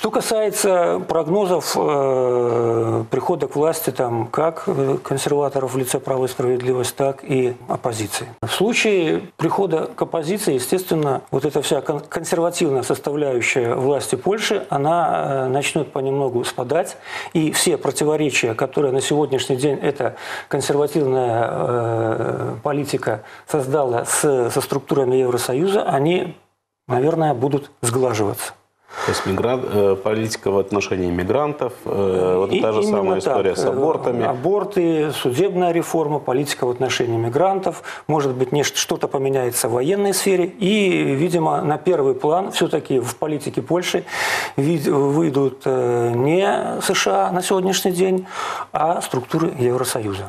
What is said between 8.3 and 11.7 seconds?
В случае прихода к оппозиции, естественно, вот эта